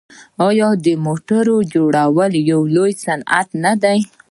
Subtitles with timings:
[0.47, 3.99] آیا د موټرو جوړول یو لوی صنعت نه دی؟